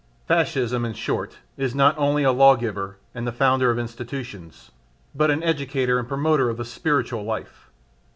[0.27, 4.71] Fascism, in short, is not only a lawgiver and the founder of institutions,
[5.13, 7.69] but an educator and a promoter of the spiritual life.